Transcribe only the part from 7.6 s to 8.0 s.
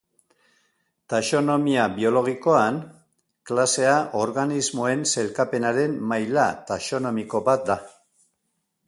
da.